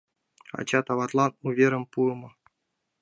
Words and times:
Ачат-аватлан 0.59 1.31
уверым 1.47 1.83
пуымо». 1.91 2.29